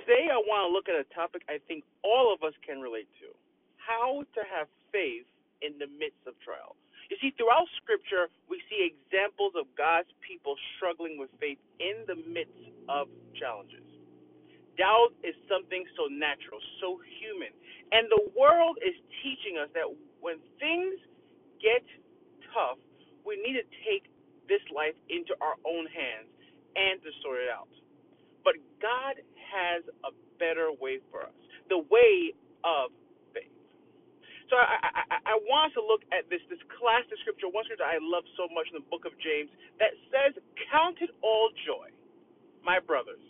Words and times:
Today, 0.00 0.28
I 0.32 0.38
want 0.40 0.68
to 0.68 0.70
look 0.72 0.88
at 0.88 0.96
a 0.96 1.06
topic 1.14 1.42
I 1.48 1.58
think 1.68 1.84
all 2.02 2.32
of 2.32 2.42
us 2.42 2.54
can 2.64 2.80
relate 2.80 3.08
to 3.20 3.30
how 3.76 4.22
to 4.34 4.40
have 4.46 4.70
faith 4.90 5.26
in 5.62 5.78
the 5.78 5.90
midst 5.98 6.22
of 6.26 6.34
trial. 6.42 6.74
You 7.10 7.18
see, 7.20 7.34
throughout 7.36 7.68
Scripture, 7.82 8.30
we 8.48 8.62
see 8.70 8.88
examples 8.88 9.52
of 9.58 9.68
God's 9.76 10.08
people 10.24 10.56
struggling 10.76 11.18
with 11.18 11.28
faith 11.38 11.58
in 11.82 12.06
the 12.08 12.16
midst 12.24 12.56
of 12.88 13.10
challenges. 13.36 13.84
Doubt 14.80 15.12
is 15.20 15.36
something 15.50 15.84
so 15.92 16.08
natural, 16.08 16.56
so 16.80 16.96
human. 17.20 17.52
And 17.92 18.08
the 18.08 18.32
world 18.32 18.80
is 18.80 18.96
teaching 19.20 19.60
us 19.60 19.68
that 19.76 19.84
when 20.24 20.40
things 20.56 20.96
get 21.60 21.84
tough, 22.56 22.80
we 23.28 23.36
need 23.44 23.60
to 23.60 23.66
take 23.84 24.08
this 24.48 24.64
life 24.72 24.96
into 25.12 25.36
our 25.44 25.60
own 25.68 25.84
hands 25.92 26.32
and 26.74 26.96
to 27.04 27.10
sort 27.20 27.44
it 27.44 27.52
out. 27.52 27.68
But 28.40 28.56
God 28.80 29.20
has 29.52 29.84
a 30.08 30.12
better 30.40 30.72
way 30.80 30.98
for 31.12 31.22
us 31.28 31.36
the 31.68 31.78
way 31.88 32.34
of 32.64 32.90
faith. 33.32 33.52
So 34.50 34.60
I, 34.60 34.76
I, 35.08 35.16
I 35.24 35.36
want 35.48 35.72
to 35.78 35.82
look 35.82 36.04
at 36.12 36.28
this, 36.28 36.44
this 36.52 36.60
classic 36.76 37.16
scripture, 37.24 37.48
one 37.48 37.64
scripture 37.64 37.86
I 37.86 37.96
love 38.02 38.28
so 38.36 38.48
much 38.52 38.68
in 38.68 38.76
the 38.76 38.86
book 38.92 39.08
of 39.08 39.16
James, 39.24 39.48
that 39.80 39.96
says, 40.12 40.36
Count 40.68 41.00
it 41.00 41.12
all 41.24 41.48
joy, 41.64 41.88
my 42.60 42.76
brothers, 42.76 43.22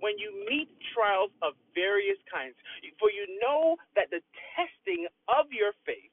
when 0.00 0.16
you 0.16 0.32
meet 0.48 0.72
trials 0.96 1.30
of 1.44 1.54
various 1.76 2.18
kinds, 2.32 2.56
for 2.96 3.12
you 3.12 3.28
know 3.44 3.76
that 3.94 4.08
the 4.08 4.24
testing 4.56 5.04
of 5.28 5.52
your 5.52 5.76
faith 5.84 6.12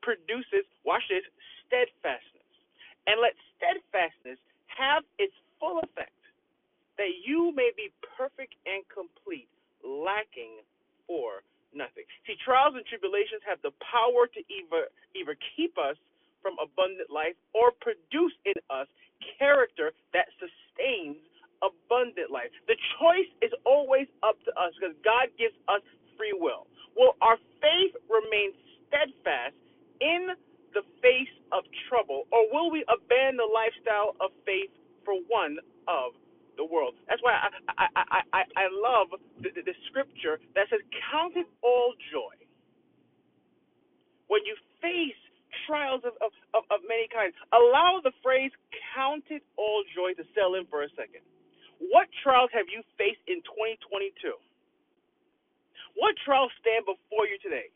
produces, 0.00 0.64
watch 0.88 1.04
this, 1.12 1.26
steadfastness. 1.66 2.48
And 3.08 3.20
let 3.20 3.32
steadfastness 3.56 4.40
have 4.68 5.04
its 5.16 5.32
full 5.60 5.80
effect 5.80 6.12
that 6.98 7.24
you 7.24 7.54
may 7.54 7.70
be 7.78 7.88
perfect 8.18 8.58
and 8.66 8.82
complete, 8.90 9.46
lacking 9.86 10.66
for 11.06 11.46
nothing. 11.70 12.02
See, 12.26 12.34
trials 12.42 12.74
and 12.74 12.82
tribulations 12.90 13.46
have 13.46 13.62
the 13.62 13.70
power 13.78 14.26
to 14.26 14.40
either 14.50 14.90
either 15.14 15.38
keep 15.54 15.78
us 15.78 15.94
from 16.42 16.58
abundant 16.58 17.14
life 17.14 17.38
or 17.54 17.70
produce 17.78 18.34
in 18.42 18.58
us 18.74 18.90
character 19.38 19.94
that 20.12 20.26
sustains 20.42 21.22
abundant 21.62 22.30
life. 22.30 22.50
The 22.66 22.78
choice 22.98 23.30
is 23.42 23.54
always 23.66 24.06
up 24.22 24.38
to 24.46 24.52
us 24.58 24.74
because 24.78 24.94
God 25.06 25.30
gives 25.38 25.54
us 25.70 25.82
free 26.18 26.34
will. 26.34 26.66
Will 26.98 27.14
our 27.22 27.38
faith 27.62 27.94
remain 28.10 28.54
steadfast 28.86 29.54
in 30.02 30.34
the 30.74 30.82
face 31.02 31.32
of 31.50 31.64
trouble, 31.88 32.26
or 32.30 32.46
will 32.52 32.70
we 32.70 32.84
abandon 32.86 33.38
the 33.38 33.50
lifestyle 33.50 34.14
of 34.20 34.30
faith 34.46 34.70
for 35.04 35.14
one 35.30 35.58
of 35.88 36.14
the 36.58 36.66
world. 36.66 36.98
That's 37.08 37.22
why 37.22 37.38
I 37.38 37.48
I 37.78 37.86
I 37.94 38.20
I, 38.34 38.42
I 38.58 38.66
love 38.74 39.14
the, 39.40 39.50
the, 39.54 39.62
the 39.62 39.76
scripture 39.88 40.42
that 40.58 40.68
says, 40.68 40.82
"Count 41.10 41.38
it 41.38 41.48
all 41.62 41.94
joy 42.12 42.34
when 44.28 44.42
you 44.44 44.56
face 44.82 45.18
trials 45.66 46.02
of, 46.04 46.14
of, 46.20 46.32
of, 46.54 46.64
of 46.74 46.80
many 46.90 47.08
kinds." 47.08 47.34
Allow 47.54 48.02
the 48.04 48.12
phrase 48.22 48.52
"count 48.94 49.24
it 49.30 49.46
all 49.56 49.84
joy" 49.94 50.14
to 50.18 50.24
settle 50.34 50.58
in 50.58 50.66
for 50.68 50.84
a 50.84 50.90
second. 50.98 51.22
What 51.78 52.10
trials 52.22 52.50
have 52.52 52.66
you 52.68 52.82
faced 52.98 53.22
in 53.30 53.40
2022? 53.46 54.34
What 55.96 56.14
trials 56.26 56.52
stand 56.60 56.86
before 56.86 57.26
you 57.30 57.38
today? 57.42 57.70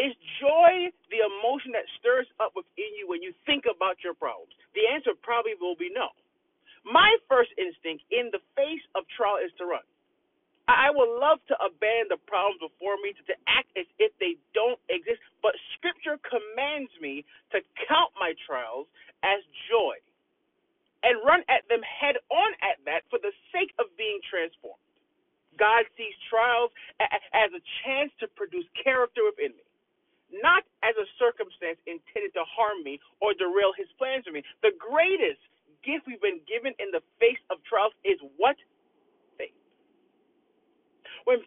Is 0.00 0.14
joy 0.40 0.88
the 1.12 1.20
emotion 1.20 1.76
that 1.76 1.84
stirs 2.00 2.28
up 2.40 2.56
within 2.56 2.90
you 2.96 3.08
when 3.10 3.20
you 3.20 3.34
think 3.44 3.64
about 3.68 4.00
your 4.00 4.14
problems? 4.14 4.54
The 4.72 4.88
answer 4.88 5.12
probably 5.20 5.54
will 5.60 5.76
be 5.76 5.92
no. 5.92 6.08
My 6.88 7.16
first 7.28 7.52
instinct 7.60 8.04
in 8.10 8.32
the 8.32 8.40
face 8.56 8.82
of 8.96 9.04
trial 9.12 9.36
is 9.44 9.52
to 9.60 9.68
run. 9.68 9.84
I 10.68 10.92
would 10.92 11.08
love 11.20 11.40
to 11.48 11.56
abandon 11.64 12.12
the 12.12 12.20
problems 12.28 12.60
before 12.60 13.00
me, 13.00 13.16
to, 13.16 13.22
to 13.32 13.36
act 13.48 13.72
as 13.76 13.88
if 13.96 14.12
they 14.20 14.36
don't 14.52 14.80
exist, 14.92 15.20
but 15.40 15.56
Scripture 15.76 16.20
commands 16.24 16.92
me 17.00 17.24
to 17.56 17.64
count 17.88 18.12
my 18.20 18.36
trials 18.44 18.84
as 19.24 19.40
joy 19.68 19.96
and 21.02 21.16
run 21.24 21.40
at 21.48 21.64
them 21.72 21.80
head 21.80 22.20
on 22.28 22.50
at 22.60 22.76
that 22.84 23.04
for 23.08 23.16
the 23.20 23.32
sake 23.48 23.72
of 23.80 23.88
being 23.96 24.20
transformed. 24.28 24.82
God 25.56 25.88
sees 25.96 26.14
trials 26.28 26.70
as 27.00 27.50
a 27.56 27.62
chance 27.84 28.12
to 28.20 28.28
produce 28.38 28.68
character 28.76 29.24
within 29.26 29.56
me, 29.56 29.64
not 30.44 30.62
as 30.84 30.94
a 31.00 31.06
circumstance 31.18 31.80
intended 31.88 32.36
to 32.36 32.44
harm 32.46 32.84
me 32.84 33.00
or 33.24 33.34
derail 33.34 33.72
his 33.74 33.90
plans 33.96 34.28
for 34.28 34.36
me. 34.36 34.44
The 34.62 34.76
greatest 34.78 35.40
gift 35.84 36.06
we've 36.06 36.22
been 36.22 36.40
given 36.48 36.72
in 36.78 36.90
the 36.92 37.02
face 37.20 37.40
of 37.50 37.58
trials 37.64 37.92
is 38.04 38.18
what? 38.36 38.56
Faith. 39.38 39.54
When 41.24 41.44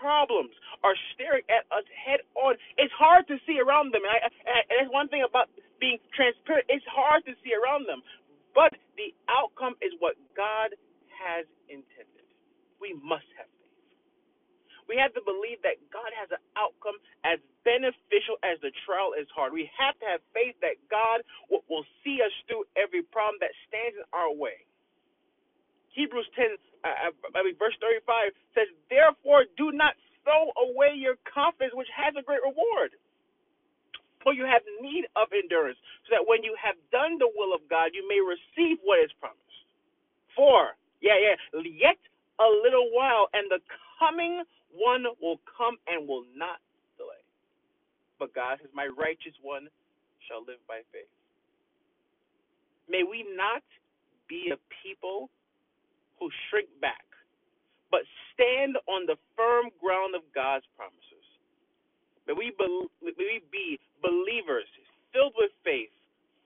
problems 0.00 0.54
are 0.82 0.98
staring 1.14 1.46
at 1.46 1.66
us 1.70 1.86
head 1.94 2.20
on, 2.34 2.58
it's 2.76 2.92
hard 2.94 3.28
to 3.28 3.38
see 3.46 3.60
around 3.62 3.94
them. 3.94 4.02
And, 4.02 4.12
I, 4.12 4.18
and 4.26 4.76
that's 4.82 4.92
one 4.92 5.08
thing 5.08 5.22
about 5.22 5.48
being 5.78 5.98
transparent. 6.14 6.66
It's 6.68 6.86
hard 6.90 7.24
to 7.26 7.34
see 7.44 7.54
around 7.54 7.86
them. 7.86 8.02
But 8.54 8.74
the 8.98 9.14
outcome 9.30 9.78
is 9.80 9.94
what 9.98 10.16
God 10.36 10.74
has 11.08 11.46
intended. 11.70 12.26
We 12.80 12.98
must 12.98 13.26
have 13.38 13.46
we 14.88 14.98
have 14.98 15.14
to 15.14 15.22
believe 15.22 15.62
that 15.62 15.78
God 15.92 16.10
has 16.16 16.30
an 16.34 16.42
outcome 16.58 16.98
as 17.22 17.38
beneficial 17.62 18.38
as 18.42 18.58
the 18.60 18.74
trial 18.86 19.14
is 19.14 19.28
hard. 19.30 19.54
We 19.54 19.70
have 19.78 19.94
to 20.02 20.06
have 20.06 20.20
faith 20.34 20.58
that 20.62 20.78
God 20.90 21.22
will 21.50 21.86
see 22.02 22.20
us 22.22 22.34
through 22.46 22.66
every 22.74 23.02
problem 23.02 23.38
that 23.40 23.54
stands 23.70 23.98
in 23.98 24.06
our 24.12 24.32
way. 24.34 24.66
Hebrews 25.94 26.26
10, 26.34 26.56
uh, 26.84 27.12
uh, 27.12 27.14
I 27.36 27.44
mean, 27.44 27.56
verse 27.60 27.76
35 27.78 28.32
says, 28.56 28.68
Therefore, 28.88 29.44
do 29.60 29.70
not 29.72 29.94
throw 30.24 30.50
away 30.56 30.96
your 30.96 31.20
confidence, 31.28 31.76
which 31.76 31.90
has 31.92 32.16
a 32.16 32.24
great 32.24 32.40
reward. 32.42 32.96
For 34.24 34.32
you 34.32 34.46
have 34.46 34.62
need 34.80 35.10
of 35.18 35.28
endurance, 35.34 35.78
so 36.06 36.14
that 36.16 36.24
when 36.24 36.46
you 36.46 36.54
have 36.54 36.78
done 36.94 37.18
the 37.18 37.28
will 37.34 37.52
of 37.52 37.66
God, 37.66 37.90
you 37.92 38.06
may 38.06 38.22
receive 38.22 38.78
what 38.86 39.02
is 39.02 39.10
promised. 39.18 39.42
For, 40.38 40.78
yeah, 41.02 41.18
yeah, 41.18 41.36
yet 41.66 41.98
a 42.38 42.48
little 42.62 42.88
while, 42.94 43.28
and 43.34 43.50
the 43.50 43.60
coming 43.98 44.42
one 44.72 45.04
will 45.20 45.40
come 45.56 45.76
and 45.86 46.08
will 46.08 46.24
not 46.36 46.60
delay. 46.96 47.22
But 48.18 48.34
God 48.34 48.58
says, 48.60 48.70
My 48.74 48.88
righteous 48.88 49.36
one 49.42 49.68
shall 50.28 50.42
live 50.44 50.60
by 50.68 50.82
faith. 50.92 51.10
May 52.88 53.04
we 53.04 53.26
not 53.36 53.62
be 54.28 54.52
a 54.52 54.58
people 54.82 55.30
who 56.18 56.30
shrink 56.48 56.68
back, 56.80 57.04
but 57.90 58.02
stand 58.34 58.76
on 58.88 59.06
the 59.06 59.16
firm 59.36 59.70
ground 59.80 60.14
of 60.14 60.22
God's 60.34 60.66
promises. 60.76 61.26
May 62.28 62.34
we, 62.34 62.52
be, 62.54 62.68
may 63.02 63.12
we 63.18 63.42
be 63.50 63.80
believers 64.02 64.68
filled 65.12 65.34
with 65.36 65.50
faith, 65.64 65.92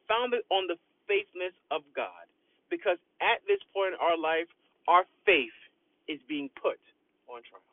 founded 0.09 0.43
on 0.51 0.67
the 0.67 0.77
faithfulness 1.09 1.55
of 1.71 1.83
God. 1.95 2.27
Because 2.71 2.99
at 3.23 3.45
this 3.47 3.61
point 3.75 3.95
in 3.95 4.01
our 4.01 4.19
life, 4.19 4.49
our 4.89 5.05
faith 5.27 5.55
is 6.09 6.19
being 6.29 6.51
put 6.61 6.81
on 7.29 7.43
trial. 7.47 7.66